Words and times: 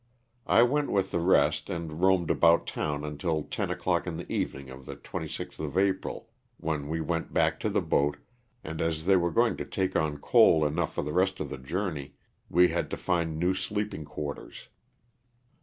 I 0.47 0.63
went 0.63 0.91
with 0.91 1.11
the 1.11 1.19
rest 1.19 1.69
and 1.69 2.01
roamed 2.01 2.31
about 2.31 2.65
town 2.65 3.03
until 3.05 3.43
ten 3.43 3.69
o'clock 3.69 4.07
in 4.07 4.17
the 4.17 4.27
evening 4.31 4.71
of 4.71 4.87
the 4.87 4.95
26th 4.95 5.59
of 5.59 5.77
April 5.77 6.27
when 6.57 6.87
we 6.87 6.99
went 6.99 7.31
back 7.35 7.59
to 7.59 7.69
the 7.69 7.83
boat 7.83 8.17
and 8.63 8.81
as 8.81 9.05
they 9.05 9.15
were 9.15 9.29
going 9.29 9.57
to 9.57 9.63
take 9.65 9.95
on 9.95 10.17
coal 10.17 10.65
enough 10.65 10.95
for 10.95 11.03
the 11.03 11.13
rest 11.13 11.39
of 11.39 11.51
our 11.51 11.59
journey 11.59 12.15
we 12.49 12.69
had 12.69 12.89
to 12.89 12.97
find 12.97 13.37
new 13.37 13.53
sleeping 13.53 14.03
quarters. 14.03 14.69